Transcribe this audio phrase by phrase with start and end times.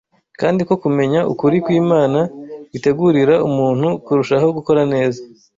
[0.39, 2.19] kandi ko kumenya ukuri kw’Imana
[2.71, 5.21] bitegurira umuntu kurushaho gukora neza